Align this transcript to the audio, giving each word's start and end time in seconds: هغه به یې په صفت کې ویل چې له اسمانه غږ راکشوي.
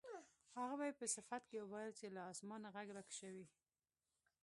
هغه 0.57 0.73
به 0.79 0.83
یې 0.89 0.93
په 0.99 1.05
صفت 1.15 1.41
کې 1.49 1.59
ویل 1.71 1.91
چې 1.99 2.07
له 2.15 2.21
اسمانه 2.33 2.67
غږ 2.75 2.87
راکشوي. 2.97 3.45